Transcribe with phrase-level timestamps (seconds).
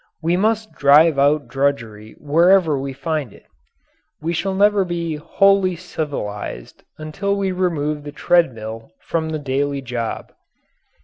[0.23, 3.45] We must drive out drudgery wherever we find it.
[4.19, 10.33] We shall never be wholly civilized until we remove the treadmill from the daily job.